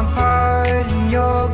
I'm 0.00 0.06
hurt 0.06 0.86
and 0.86 1.12
you'll 1.12 1.48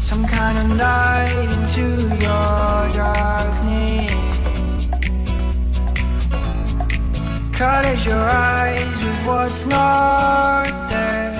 Some 0.00 0.24
kind 0.24 0.56
of 0.56 0.76
night 0.78 1.48
into 1.52 1.86
your 2.24 2.88
darkness. 2.96 4.12
Colors 7.52 8.06
your 8.06 8.16
eyes 8.16 8.98
with 9.04 9.26
what's 9.26 9.66
not 9.66 10.88
there. 10.88 11.31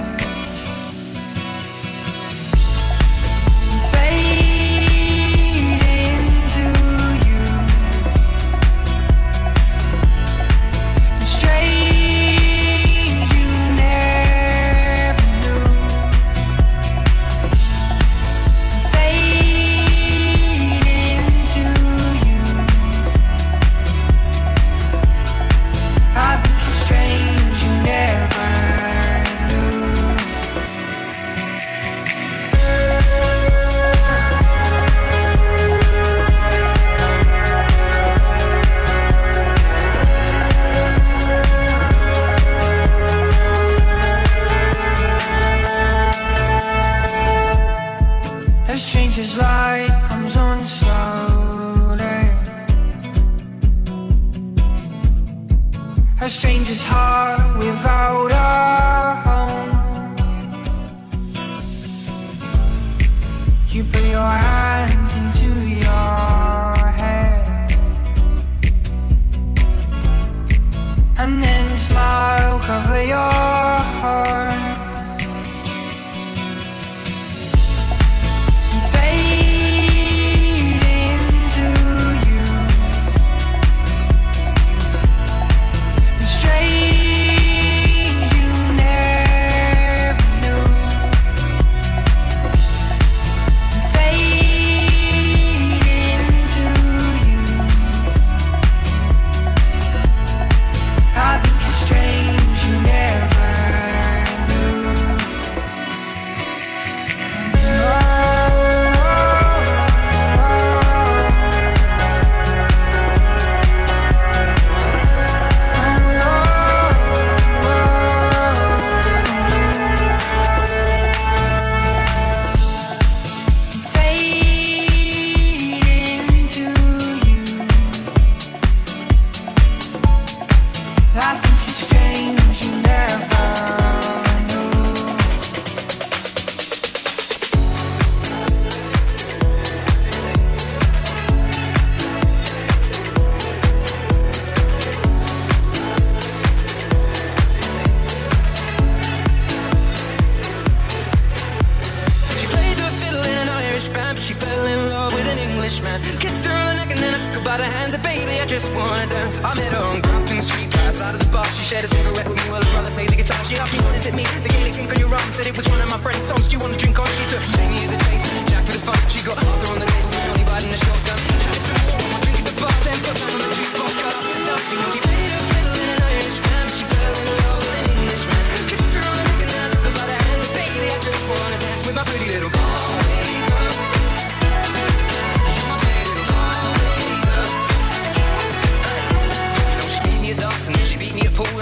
class. 159.33 159.57
I 159.57 159.61
met 159.61 159.73
her 159.73 159.85
on 159.85 160.01
Grafton 160.01 160.43
Street, 160.43 160.69
outside 160.85 161.15
of 161.15 161.21
the 161.21 161.31
bar. 161.33 161.45
She 161.57 161.65
shared 161.65 161.85
a 161.85 161.89
cigarette 161.89 162.29
with 162.29 162.37
me 162.37 162.45
while 162.51 162.63
her 162.63 162.73
brother 162.73 162.91
played 162.93 163.09
the 163.09 163.17
guitar. 163.17 163.39
She 163.45 163.57
hardly 163.57 163.81
noticed 163.81 164.09
at 164.09 164.15
me. 164.15 164.25
The 164.43 164.49
Gaelic 164.49 164.77
ink 164.77 164.91
on 164.93 164.99
your 164.99 165.13
arm 165.13 165.31
said 165.33 165.47
it 165.47 165.57
was 165.57 165.69
one 165.69 165.81
of 165.81 165.89
my 165.89 165.99
friend's 165.99 166.23
songs. 166.23 166.49
Do 166.49 166.57
you 166.57 166.61
want 166.61 166.73
to 166.75 166.79
drink 166.79 166.99
on? 166.99 167.07
She 167.17 167.25
took 167.33 167.45
Jamie 167.57 167.81
as 167.81 167.93
a 167.93 167.99
chase, 168.09 168.29
Jack 168.51 168.65
for 168.67 168.73
the 168.73 168.83
fun. 168.83 168.99
She 169.09 169.25
got 169.25 169.39
Arthur 169.39 169.69
on 169.73 169.79
the 169.81 169.89
table 169.89 170.11
with 170.13 170.25
Johnny 170.27 170.45
Biden 170.45 170.73
a 170.73 170.79
shotgun. 170.79 171.19
She 171.41 171.49
had 171.49 171.63
some 171.65 171.81
more 171.89 172.21
drink 172.21 172.39
at 172.41 172.47
the 172.47 172.55
bar, 172.61 172.75
then 172.85 172.99
put 173.05 173.17
down 173.17 173.31
on 173.33 173.41
the 173.41 173.49
jukebox, 173.57 173.93
got 174.03 174.15
up 174.17 174.25
to 174.29 174.39
dancing. 174.45 175.12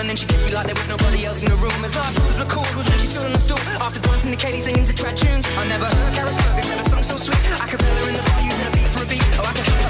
and 0.00 0.08
then 0.08 0.16
she 0.16 0.26
kissed 0.26 0.46
me 0.46 0.52
like 0.52 0.66
there 0.66 0.74
was 0.74 0.88
nobody 0.88 1.26
else 1.26 1.42
in 1.42 1.50
the 1.50 1.56
room. 1.56 1.84
As 1.84 1.94
last 1.94 2.18
words 2.20 2.38
were 2.38 2.46
called 2.46 2.74
was 2.74 2.88
when 2.88 2.98
she 2.98 3.06
stood 3.06 3.24
on 3.24 3.32
the 3.32 3.38
stool 3.38 3.58
after 3.84 4.00
dancing 4.00 4.30
to 4.30 4.36
Katie 4.36 4.60
singing 4.60 4.86
to 4.86 4.94
trad 4.94 5.14
tunes. 5.14 5.46
I 5.58 5.68
never 5.68 5.84
heard 5.84 6.12
Carrickfergus 6.16 6.80
a 6.80 6.90
song 6.90 7.02
so 7.02 7.16
sweet, 7.16 7.44
acapella 7.60 8.08
in 8.08 8.16
the 8.16 8.22
bar 8.24 8.40
using 8.40 8.66
a 8.66 8.70
beat 8.72 8.88
for 8.96 9.04
a 9.04 9.06
beat. 9.06 9.22
Oh, 9.36 9.44
I 9.44 9.52
can 9.52 9.64
help 9.64 9.89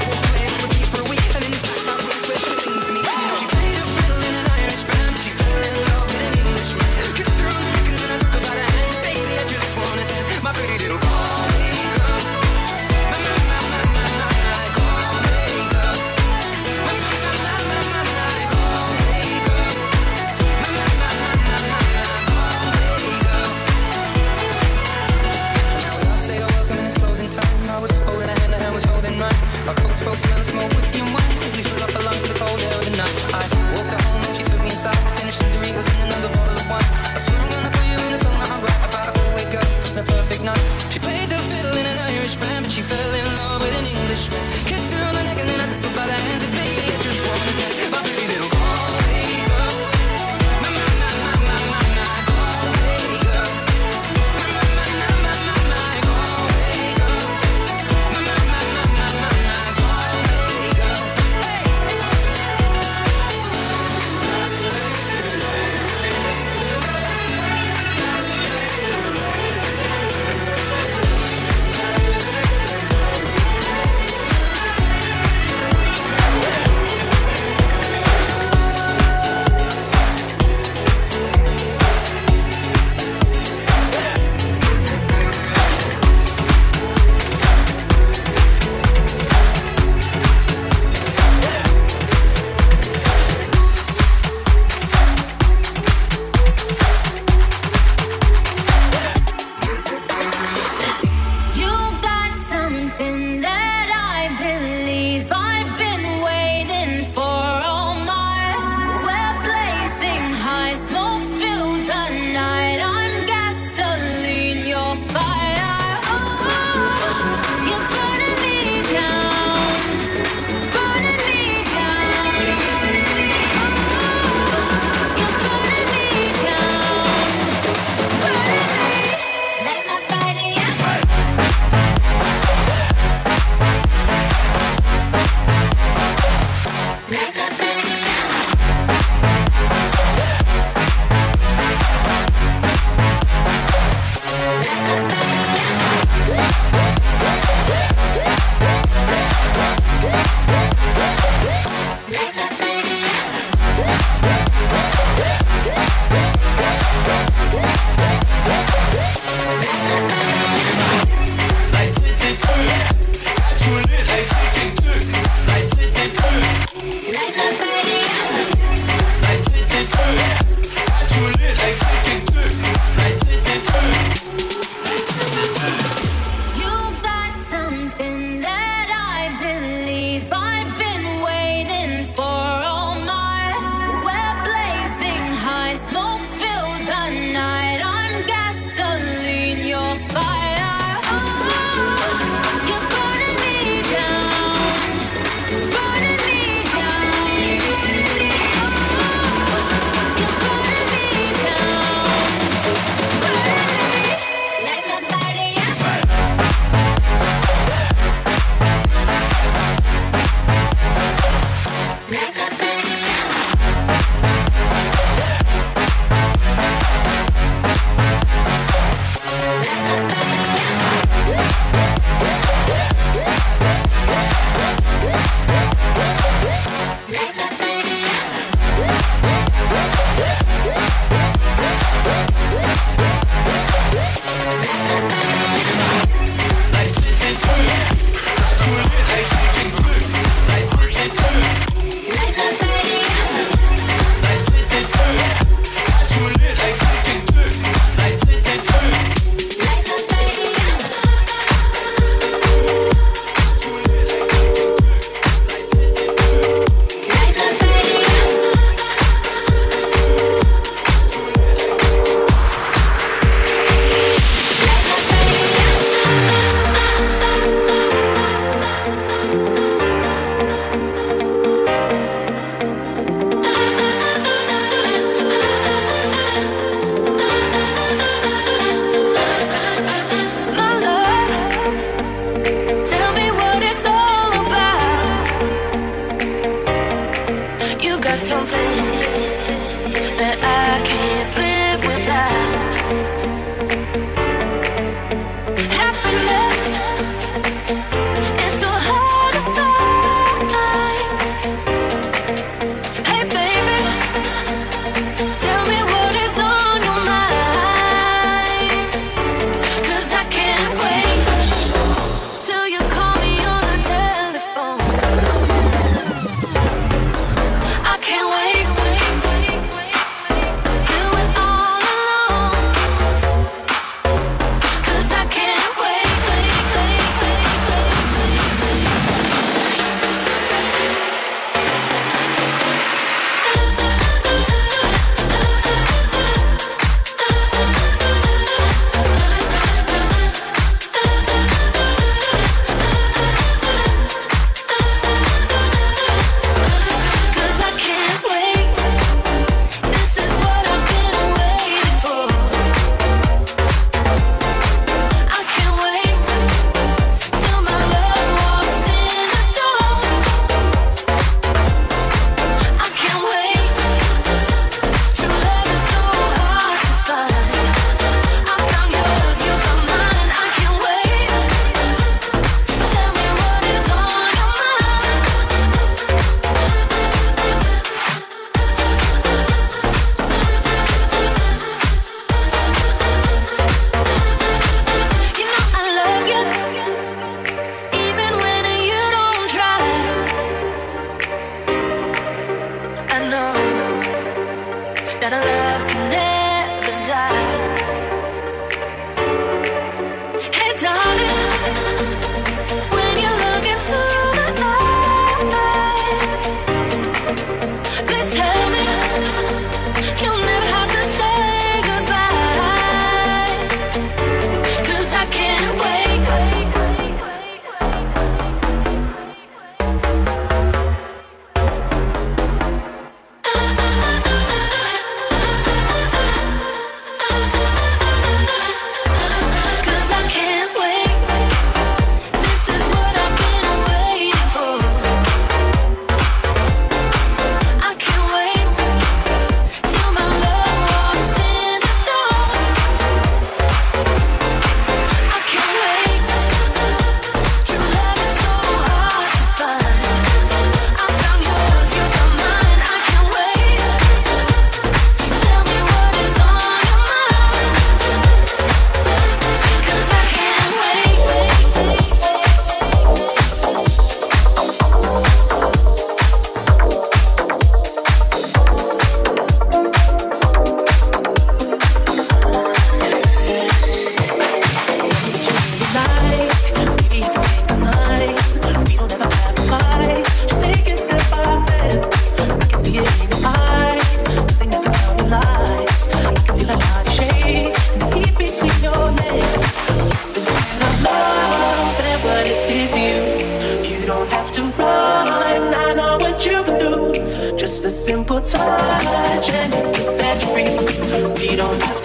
people 498.30 498.46
touch 498.46 499.50
and 499.50 499.74
it 499.74 499.96
gets 499.96 500.16
set 500.16 500.40
free. 500.52 501.48
We 501.48 501.56
don't 501.56 501.82
have 501.82 501.99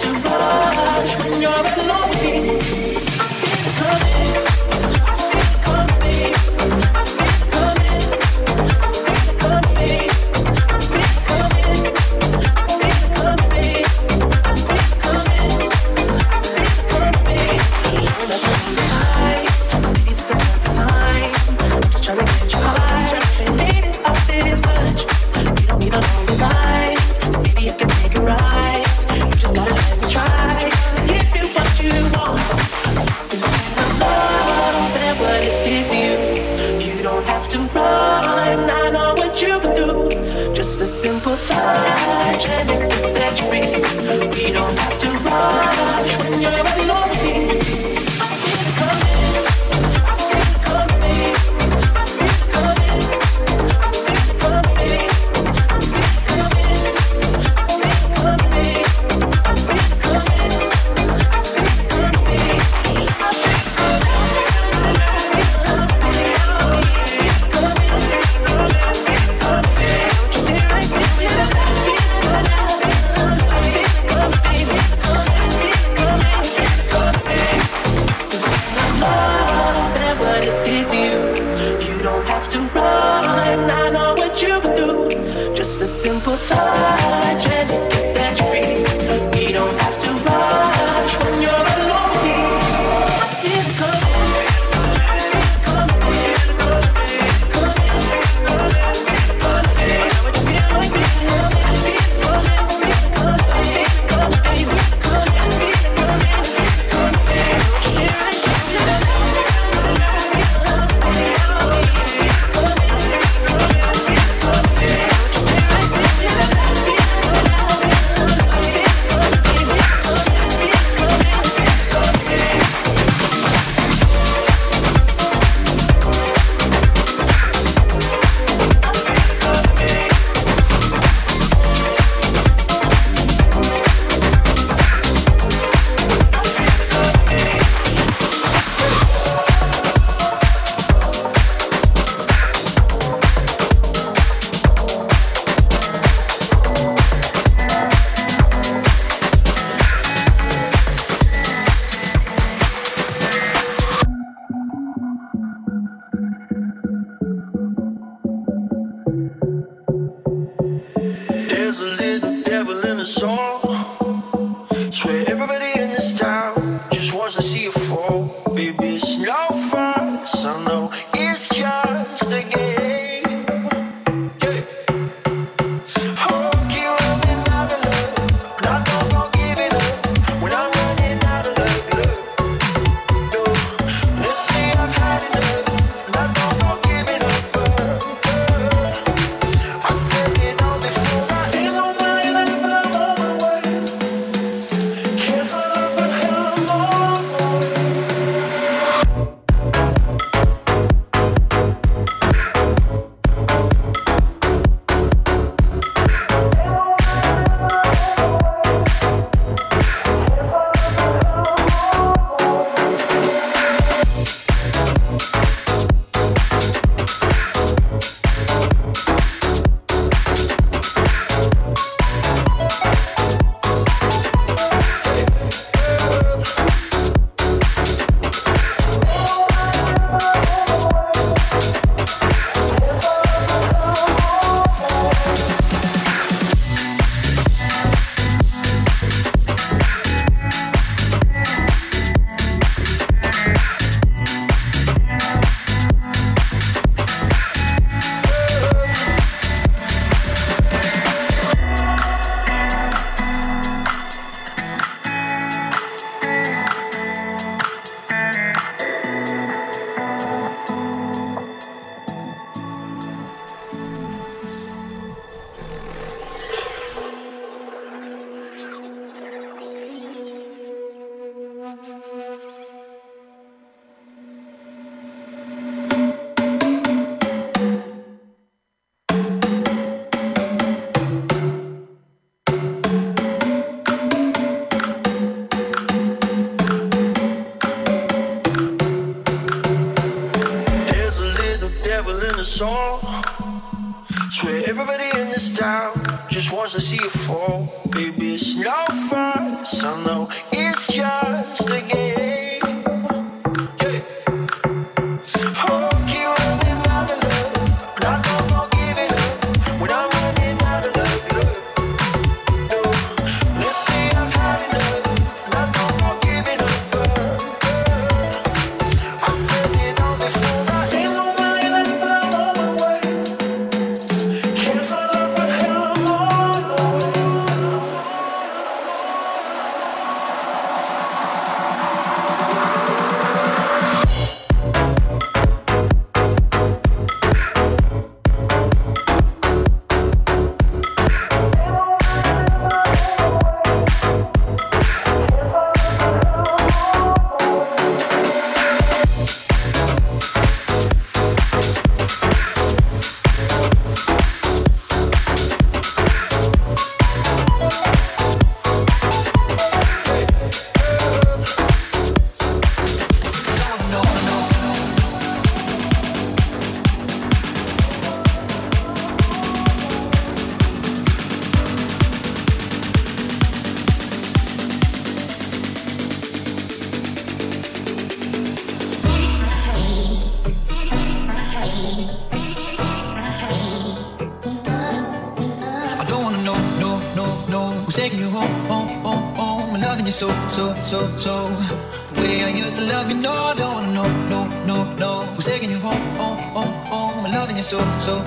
home. 297.46 297.85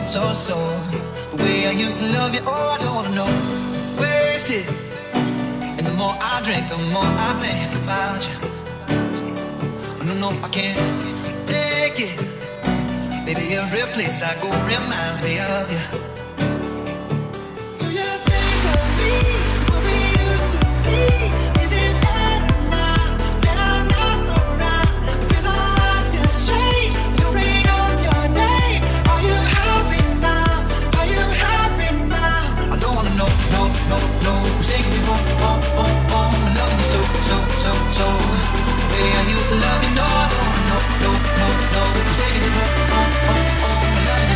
So 0.09 0.33
so. 0.33 0.55
The 1.29 1.43
way 1.43 1.67
I 1.67 1.71
used 1.71 1.99
to 1.99 2.11
love 2.11 2.33
you, 2.33 2.41
oh, 2.43 2.73
I 2.73 2.77
don't 2.81 2.95
wanna 2.95 3.13
know. 3.13 3.29
Wasted. 4.01 4.65
And 5.77 5.85
the 5.85 5.93
more 6.01 6.15
I 6.19 6.41
drink, 6.43 6.67
the 6.67 6.77
more 6.89 7.05
I 7.05 7.37
think 7.37 7.69
about 7.83 8.25
you. 8.25 8.33
Oh, 8.89 10.05
no, 10.07 10.13
no, 10.17 10.29
I 10.43 10.49
can't 10.49 10.79
take 11.45 11.99
it. 12.09 12.17
Baby, 13.23 13.53
every 13.53 13.85
place 13.93 14.23
I 14.23 14.33
go 14.41 14.49
reminds 14.65 15.21
me 15.21 15.37
of 15.37 15.69
you. 15.69 15.83
Do 17.77 17.85
you 17.93 18.11
think 18.25 18.61
of 18.73 18.85
me? 18.97 19.13
What 19.69 19.81
we 19.85 19.93
used 20.25 20.49
to 20.53 20.59
be? 20.89 21.61
Is 21.61 21.71
it? 21.71 22.08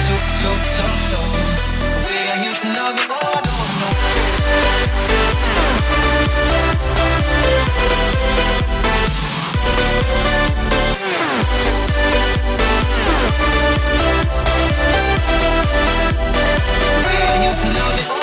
so, 0.08 0.16
so, 0.44 0.52
so, 0.78 0.86
so 1.10 1.20
The 1.20 2.00
way 2.06 2.22
I 2.34 2.46
used 2.46 2.62
to 2.63 2.70
love 2.74 2.96
you, 3.00 3.08
oh 3.10 3.39
no, 3.48 3.56
no 3.80 3.89
The 16.84 17.00
way 17.08 17.20
I 17.32 17.48
used 17.50 17.63
to 17.63 17.70
love 17.80 17.98
you, 18.18 18.22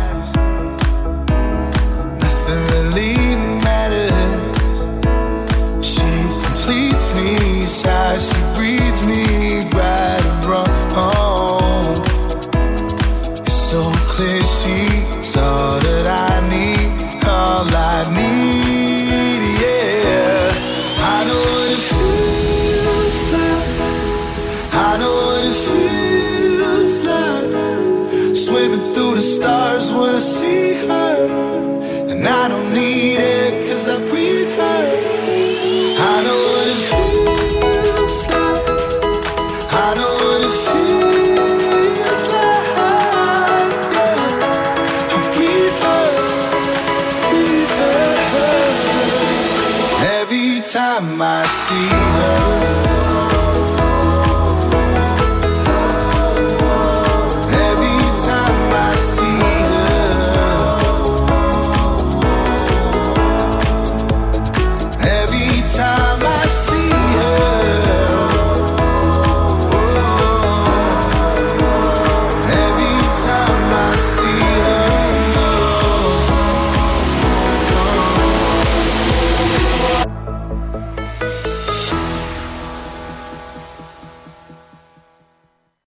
swimming 28.51 28.81
through 28.93 29.15
the 29.15 29.21
stars 29.21 29.91
when 29.91 30.15
I 30.15 30.19
see 30.19 30.73
her. 30.85 32.09
And 32.11 32.27
I 32.27 32.49
don't 32.49 32.73
need 32.73 33.15
it, 33.15 33.69
cause 33.69 33.87
I 33.87 33.97
breathe. 34.09 34.40